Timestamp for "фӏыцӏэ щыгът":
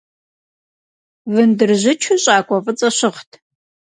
2.63-3.31